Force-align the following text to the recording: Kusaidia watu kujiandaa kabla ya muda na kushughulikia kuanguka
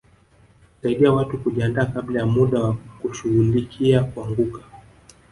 Kusaidia 0.75 1.13
watu 1.13 1.37
kujiandaa 1.37 1.85
kabla 1.85 2.19
ya 2.19 2.25
muda 2.25 2.59
na 2.59 2.71
kushughulikia 3.01 4.03
kuanguka 4.03 4.61